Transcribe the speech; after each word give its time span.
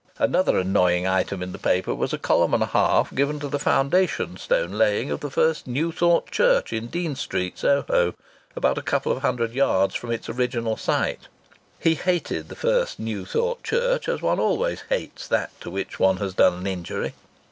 Another 0.17 0.57
annoying 0.57 1.05
item 1.05 1.43
in 1.43 1.51
the 1.51 1.59
paper 1.59 1.93
was 1.93 2.11
a 2.11 2.17
column 2.17 2.55
and 2.55 2.63
a 2.63 2.73
half 2.73 3.13
given 3.13 3.39
to 3.39 3.47
the 3.47 3.59
foundation 3.59 4.35
stone 4.35 4.71
laying 4.71 5.11
of 5.11 5.19
the 5.19 5.29
First 5.29 5.67
New 5.67 5.91
Thought 5.91 6.31
Church, 6.31 6.73
in 6.73 6.87
Dean 6.87 7.15
Street, 7.15 7.59
Soho 7.59 8.15
about 8.55 8.79
a 8.79 8.81
couple 8.81 9.11
of 9.11 9.21
hundred 9.21 9.53
yards 9.53 9.93
from 9.93 10.09
its 10.09 10.27
original 10.27 10.75
site. 10.75 11.27
He 11.79 11.93
hated 11.93 12.49
the 12.49 12.55
First 12.55 12.97
New 12.97 13.27
Thought 13.27 13.63
Church 13.63 14.09
as 14.09 14.23
one 14.23 14.39
always 14.39 14.85
hates 14.89 15.27
that 15.27 15.51
to 15.61 15.69
which 15.69 15.99
one 15.99 16.17
has 16.17 16.33
done 16.33 16.53
an 16.55 16.65
injury. 16.65 17.13